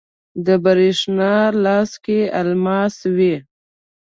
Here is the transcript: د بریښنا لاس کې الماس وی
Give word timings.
د 0.45 0.47
بریښنا 0.63 1.35
لاس 1.63 1.91
کې 2.03 2.19
الماس 2.41 2.95
وی 3.15 3.35